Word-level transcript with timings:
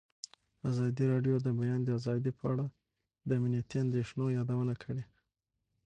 ازادي 0.69 1.03
راډیو 1.13 1.35
د 1.41 1.43
د 1.45 1.47
بیان 1.59 1.81
آزادي 1.97 2.31
په 2.39 2.45
اړه 2.51 2.65
د 3.27 3.29
امنیتي 3.39 3.77
اندېښنو 3.85 4.25
یادونه 4.37 4.73
کړې. 4.83 5.03